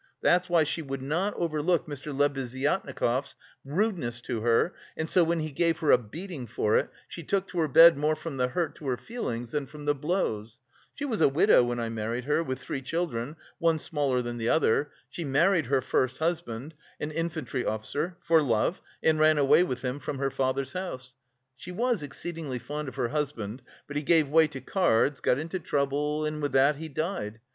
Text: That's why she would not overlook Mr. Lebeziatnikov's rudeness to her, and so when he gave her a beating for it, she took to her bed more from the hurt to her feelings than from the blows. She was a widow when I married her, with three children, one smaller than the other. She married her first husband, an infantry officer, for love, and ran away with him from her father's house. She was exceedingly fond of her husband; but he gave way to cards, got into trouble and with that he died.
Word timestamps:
That's 0.23 0.49
why 0.49 0.63
she 0.63 0.81
would 0.81 1.03
not 1.03 1.35
overlook 1.35 1.85
Mr. 1.85 2.11
Lebeziatnikov's 2.11 3.35
rudeness 3.63 4.19
to 4.21 4.41
her, 4.41 4.73
and 4.97 5.07
so 5.07 5.23
when 5.23 5.41
he 5.41 5.51
gave 5.51 5.77
her 5.77 5.91
a 5.91 5.99
beating 5.99 6.47
for 6.47 6.75
it, 6.75 6.89
she 7.07 7.21
took 7.21 7.47
to 7.49 7.59
her 7.59 7.67
bed 7.67 7.99
more 7.99 8.15
from 8.15 8.37
the 8.37 8.47
hurt 8.47 8.73
to 8.77 8.87
her 8.87 8.97
feelings 8.97 9.51
than 9.51 9.67
from 9.67 9.85
the 9.85 9.93
blows. 9.93 10.57
She 10.95 11.05
was 11.05 11.21
a 11.21 11.29
widow 11.29 11.63
when 11.63 11.79
I 11.79 11.89
married 11.89 12.23
her, 12.23 12.41
with 12.43 12.57
three 12.57 12.81
children, 12.81 13.35
one 13.59 13.77
smaller 13.77 14.23
than 14.23 14.39
the 14.39 14.49
other. 14.49 14.89
She 15.07 15.23
married 15.23 15.67
her 15.67 15.81
first 15.83 16.17
husband, 16.17 16.73
an 16.99 17.11
infantry 17.11 17.63
officer, 17.63 18.17
for 18.21 18.41
love, 18.41 18.81
and 19.03 19.19
ran 19.19 19.37
away 19.37 19.61
with 19.61 19.81
him 19.83 19.99
from 19.99 20.17
her 20.17 20.31
father's 20.31 20.73
house. 20.73 21.15
She 21.55 21.71
was 21.71 22.01
exceedingly 22.01 22.57
fond 22.57 22.87
of 22.87 22.95
her 22.95 23.09
husband; 23.09 23.61
but 23.85 23.95
he 23.95 24.01
gave 24.01 24.27
way 24.29 24.47
to 24.47 24.61
cards, 24.61 25.19
got 25.21 25.37
into 25.37 25.59
trouble 25.59 26.25
and 26.25 26.41
with 26.41 26.53
that 26.53 26.77
he 26.77 26.89
died. 26.89 27.39